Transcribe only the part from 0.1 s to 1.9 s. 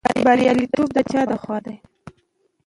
بریالیتوب د چا لخوا دی؟